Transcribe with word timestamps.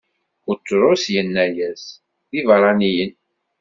Buṭrus 0.45 1.05
inna-as: 1.19 1.83
D 2.29 2.31
ibeṛṛaniyen. 2.39 3.13